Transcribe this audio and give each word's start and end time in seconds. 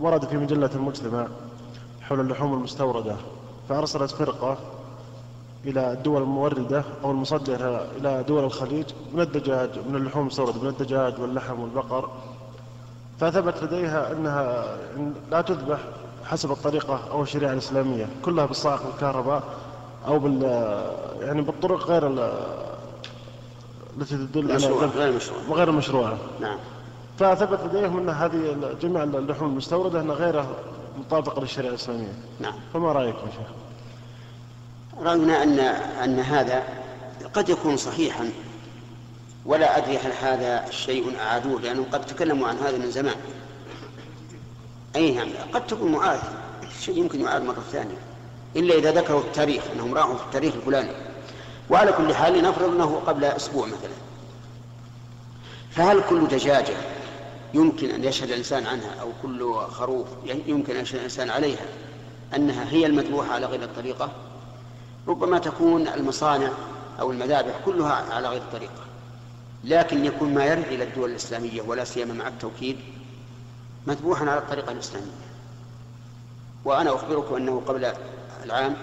ورد 0.00 0.24
في 0.24 0.36
مجلة 0.36 0.70
المجتمع 0.74 1.26
حول 2.02 2.20
اللحوم 2.20 2.54
المستوردة 2.54 3.16
فأرسلت 3.68 4.10
فرقة 4.10 4.56
إلى 5.64 5.92
الدول 5.92 6.22
الموردة 6.22 6.84
أو 7.04 7.10
المصدرة 7.10 7.86
إلى 7.96 8.22
دول 8.28 8.44
الخليج 8.44 8.86
من 9.14 9.20
الدجاج 9.20 9.70
من 9.88 9.96
اللحوم 9.96 10.22
المستوردة 10.22 10.60
من 10.60 10.68
الدجاج 10.68 11.20
واللحم 11.20 11.60
والبقر. 11.60 12.10
فثبت 13.20 13.62
لديها 13.62 14.12
أنها 14.12 14.76
لا 15.30 15.40
تذبح 15.40 15.78
حسب 16.24 16.50
الطريقة 16.50 17.00
أو 17.10 17.22
الشريعة 17.22 17.52
الإسلامية 17.52 18.08
كلها 18.24 18.46
بالصاعق 18.46 18.86
والكهرباء 18.86 19.42
أو 20.06 20.18
بال 20.18 20.42
يعني 21.20 21.42
بالطرق 21.42 21.86
غير 21.86 22.06
التي 23.98 24.16
تدل 24.16 24.52
على 24.52 24.66
غير 24.66 25.12
مشروعة. 25.12 25.52
غير 25.52 25.68
المشروعة 25.68 26.18
نعم. 26.40 26.58
فثبت 27.18 27.60
لديهم 27.60 27.98
أن 27.98 28.08
هذه 28.08 28.56
جميع 28.82 29.02
اللحوم 29.02 29.48
المستوردة 29.48 30.00
أنها 30.00 30.14
غير 30.14 30.44
مطابقة 30.98 31.40
للشريعة 31.40 31.70
الإسلامية. 31.70 32.12
نعم. 32.40 32.54
فما 32.74 32.92
رأيكم 32.92 33.26
شيخ؟ 33.30 33.48
رأينا 35.06 35.42
أن 35.42 35.58
أن 36.04 36.20
هذا 36.20 36.62
قد 37.34 37.48
يكون 37.48 37.76
صحيحا. 37.76 38.30
ولا 39.46 39.78
أدري 39.78 39.98
هل 39.98 40.12
هذا 40.22 40.70
شيء 40.70 41.16
أعادوه 41.20 41.60
لأنهم 41.60 41.84
قد 41.92 42.06
تكلموا 42.06 42.48
عن 42.48 42.56
هذا 42.56 42.78
من 42.78 42.90
زمان. 42.90 43.16
أي 44.96 45.14
نعم 45.14 45.28
قد 45.52 45.66
تكون 45.66 45.92
معاد 45.92 46.20
شيء 46.80 46.98
يمكن 46.98 47.20
يعاد 47.20 47.42
مرة 47.42 47.62
ثانية. 47.72 47.98
إلا 48.56 48.74
إذا 48.74 48.92
ذكروا 48.92 49.20
التاريخ 49.20 49.62
أنهم 49.74 49.94
راحوا 49.94 50.14
في 50.14 50.24
التاريخ 50.24 50.54
الفلاني. 50.54 50.92
وعلى 51.70 51.92
كل 51.92 52.14
حال 52.14 52.42
نفرض 52.42 52.74
أنه 52.74 53.02
قبل 53.06 53.24
أسبوع 53.24 53.66
مثلا. 53.66 53.94
فهل 55.70 56.02
كل 56.10 56.26
دجاجة 56.26 56.74
يمكن 57.54 57.90
أن 57.90 58.04
يشهد 58.04 58.30
الإنسان 58.30 58.66
عنها 58.66 59.00
أو 59.00 59.12
كل 59.22 59.54
خروف 59.54 60.08
يمكن 60.24 60.76
أن 60.76 60.82
يشهد 60.82 60.98
الإنسان 60.98 61.30
عليها 61.30 61.66
أنها 62.36 62.70
هي 62.70 62.86
المذبوحة 62.86 63.32
على 63.32 63.46
غير 63.46 63.62
الطريقة. 63.62 64.12
ربما 65.08 65.38
تكون 65.38 65.88
المصانع 65.88 66.50
أو 67.00 67.10
المذابح 67.10 67.60
كلها 67.64 68.14
على 68.14 68.28
غير 68.28 68.42
الطريقة. 68.42 68.84
لكن 69.64 70.04
يكون 70.04 70.34
ما 70.34 70.44
يرد 70.44 70.64
إلى 70.64 70.84
الدول 70.84 71.10
الإسلامية 71.10 71.62
ولا 71.62 71.84
سيما 71.84 72.14
مع 72.14 72.28
التوكيد 72.28 72.76
مذبوحا 73.86 74.30
على 74.30 74.38
الطريقة 74.38 74.72
الإسلامية. 74.72 75.10
وأنا 76.64 76.94
أخبركم 76.94 77.34
أنه 77.34 77.62
قبل 77.66 77.92
العام 78.44 78.76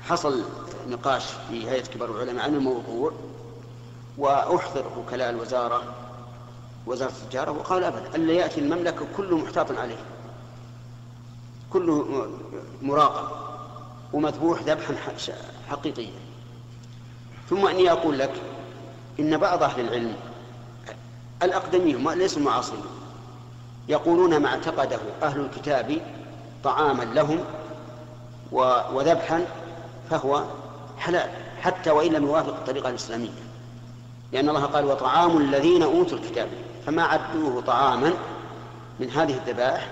حصل 0.00 0.42
نقاش 0.88 1.24
في 1.48 1.70
هيئة 1.70 1.86
كبار 1.86 2.10
العلماء 2.10 2.44
عن 2.44 2.54
الموضوع 2.54 3.12
وأحضر 4.18 4.84
وكلاء 4.98 5.30
الوزارة 5.30 6.07
وزارة 6.88 7.12
التجارة 7.22 7.50
وقال 7.50 7.84
أبدا 7.84 8.16
ألا 8.16 8.32
يأتي 8.32 8.60
المملكة 8.60 9.06
كله 9.16 9.36
محتاط 9.38 9.78
عليه. 9.78 9.98
كله 11.72 12.26
مراقب 12.82 13.28
ومذبوح 14.12 14.62
ذبحا 14.62 14.94
حقيقيا. 15.68 16.10
ثم 17.50 17.66
أني 17.66 17.92
أقول 17.92 18.18
لك 18.18 18.32
إن 19.20 19.36
بعض 19.36 19.62
أهل 19.62 19.80
العلم 19.80 20.16
الأقدمين 21.42 22.08
ليسوا 22.08 22.42
معاصرين. 22.42 22.82
يقولون 23.88 24.36
ما 24.36 24.48
اعتقده 24.48 24.98
أهل 25.22 25.40
الكتاب 25.40 26.00
طعاما 26.64 27.02
لهم 27.02 27.44
وذبحا 28.92 29.46
فهو 30.10 30.44
حلال 30.98 31.30
حتى 31.60 31.90
وإن 31.90 32.12
لم 32.12 32.24
يوافق 32.24 32.56
الطريقة 32.56 32.90
الإسلامية. 32.90 33.30
لأن 34.32 34.48
الله 34.48 34.64
قال 34.64 34.84
وطعام 34.84 35.36
الذين 35.36 35.82
أوتوا 35.82 36.18
الكتاب. 36.18 36.48
فما 36.88 37.02
عدوه 37.02 37.60
طعاما 37.60 38.12
من 39.00 39.10
هذه 39.10 39.34
الذبائح 39.34 39.88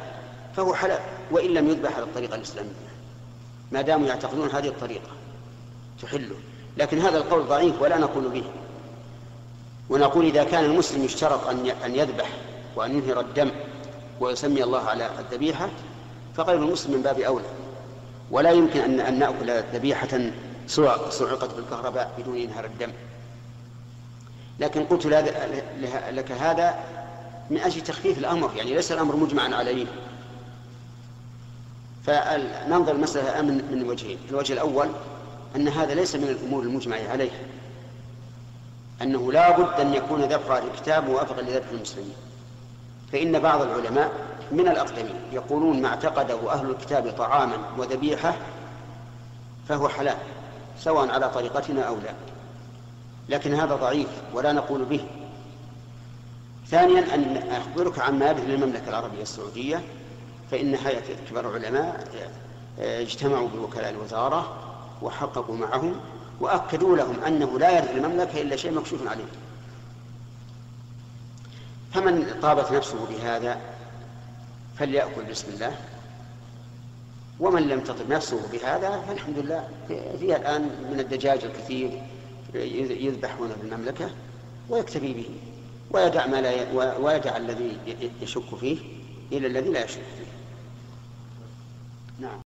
فهو 0.56 0.75
حلال 0.75 1.00
وإن 1.30 1.50
لم 1.50 1.69
يذبح 1.69 1.97
على 1.97 2.05
الطريقة 2.05 2.34
الإسلامية. 2.34 2.70
ما 3.72 3.83
داموا 3.83 4.06
يعتقدون 4.06 4.50
هذه 4.50 4.69
الطريقة 4.69 5.08
تحله. 6.02 6.36
لكن 6.77 6.98
هذا 6.98 7.19
القول 7.19 7.46
ضعيف 7.46 7.83
ولا 7.83 7.98
نقول 7.98 8.29
به. 8.29 8.45
ونقول 9.90 10.24
إذا 10.24 10.45
كان 10.45 10.64
المسلم 10.64 11.05
يشترط 11.05 11.48
أن 11.85 11.95
يذبح 11.95 12.29
وأن 12.77 12.96
ينهر 12.96 13.20
الدم 13.20 13.51
ويسمي 14.20 14.64
الله 14.64 14.80
على 14.80 15.11
الذبيحة 15.18 15.68
فغير 16.36 16.58
المسلم 16.62 16.95
من 16.95 17.02
باب 17.02 17.20
أولى. 17.20 17.46
ولا 18.30 18.51
يمكن 18.51 18.80
أن 18.80 19.01
أن 19.01 19.18
نأكل 19.18 19.62
ذبيحة 19.74 20.30
صعقت 21.11 21.55
بالكهرباء 21.56 22.12
بدون 22.18 22.36
إنهار 22.36 22.64
الدم. 22.64 22.92
لكن 24.61 24.84
قلت 24.84 25.06
لك 26.11 26.33
هذا 26.33 26.74
من 27.50 27.58
أجل 27.58 27.80
تخفيف 27.80 28.18
الأمر 28.18 28.50
يعني 28.56 28.74
ليس 28.74 28.92
الأمر 28.92 29.17
مجمعا 29.17 29.55
عليه 29.55 29.86
فننظر 32.06 32.92
المسألة 32.92 33.42
من 33.42 33.64
من 33.72 33.89
وجهين. 33.89 34.18
الوجه 34.30 34.52
الأول 34.52 34.89
أن 35.56 35.68
هذا 35.68 35.94
ليس 35.94 36.17
من 36.17 36.28
الأمور 36.28 36.62
المجمع 36.62 36.96
عليها. 37.11 37.40
أنه 39.02 39.33
لا 39.33 39.58
بد 39.58 39.80
أن 39.80 39.94
يكون 39.94 40.22
ذبح 40.22 40.50
الكتاب 40.50 41.08
موافقا 41.08 41.42
لذبح 41.42 41.68
المسلمين. 41.73 42.14
فإن 43.12 43.38
بعض 43.38 43.62
العلماء 43.62 44.12
من 44.52 44.68
الأقدمين 44.68 45.14
يقولون 45.33 45.83
ما 45.83 45.88
اعتقده 45.88 46.52
أهل 46.52 46.70
الكتاب 46.70 47.14
طعاما 47.18 47.56
وذبيحة 47.78 48.34
فهو 49.68 49.88
حلال 49.88 50.17
سواء 50.80 51.11
على 51.11 51.28
طريقتنا 51.28 51.83
أو 51.83 51.94
لا. 51.94 52.36
لكن 53.29 53.55
هذا 53.55 53.75
ضعيف 53.75 54.09
ولا 54.35 54.53
نقول 54.53 54.85
به. 54.85 55.05
ثانيا 56.67 57.14
أن 57.14 57.37
أخبرك 57.51 57.98
عما 57.98 58.31
يبذل 58.31 58.55
المملكة 58.55 58.89
العربية 58.89 59.23
السعودية 59.23 59.83
فإن 60.51 60.75
هيئة 60.75 61.17
كبار 61.31 61.57
العلماء 61.57 62.05
اجتمعوا 62.79 63.48
بوكلاء 63.48 63.91
الوزارة 63.91 64.57
وحققوا 65.03 65.57
معهم 65.57 66.01
وأكدوا 66.41 66.97
لهم 66.97 67.25
أنه 67.27 67.59
لا 67.59 67.79
يرد 67.79 67.89
المملكة 67.89 68.42
إلا 68.42 68.57
شيء 68.57 68.73
مكشوف 68.73 69.09
عليه. 69.09 69.25
فمن 71.95 72.39
طابت 72.42 72.73
نفسه 72.73 73.07
بهذا 73.07 73.61
فليأكل 74.79 75.25
بسم 75.31 75.53
الله 75.53 75.77
ومن 77.41 77.63
لم 77.63 77.81
تطب 77.81 78.09
نفسه 78.09 78.41
بهذا 78.53 79.05
فالحمد 79.09 79.39
لله. 79.39 79.69
فيها 79.89 80.36
الآن 80.36 80.63
من 80.92 81.01
الدجاج 81.01 81.45
الكثير 81.45 82.03
يذبح 82.55 83.34
هنا 83.40 83.55
في 83.55 83.62
المملكة 83.62 84.11
ويكتفي 84.68 85.12
به 85.12 85.27
ويدع 85.90 86.27
ما 86.27 86.40
لا 86.40 86.73
ويدع 86.98 87.36
الذي 87.36 87.79
يشك 88.23 88.55
فيه 88.61 88.79
إلى 89.33 89.46
الذي 89.46 89.70
لا 89.70 89.84
يشك 89.84 90.01
فيه. 90.18 90.27
نعم. 92.27 92.45